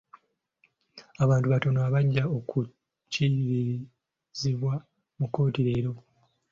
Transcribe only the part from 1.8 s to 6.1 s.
abajja okukkirizibwa mu kkooti leero.